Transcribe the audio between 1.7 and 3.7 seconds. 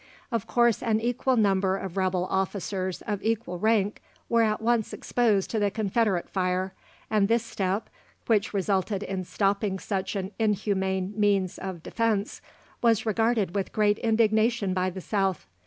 of rebel officers of equal